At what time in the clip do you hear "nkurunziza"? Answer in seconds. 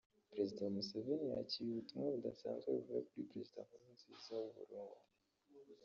3.65-4.31